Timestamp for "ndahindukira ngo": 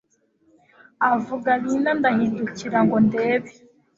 1.99-2.97